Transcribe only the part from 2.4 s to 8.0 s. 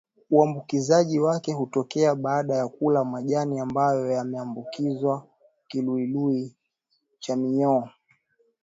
ya kula majani ambayo yameambukizwa kiluiluicha minyoo